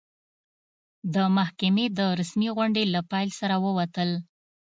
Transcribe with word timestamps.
د 1.13 1.15
محکمې 1.37 1.85
د 1.97 1.99
رسمي 2.19 2.49
غونډې 2.57 2.83
له 2.93 3.01
پیل 3.11 3.29
سره 3.39 3.55
ووتل. 3.65 4.09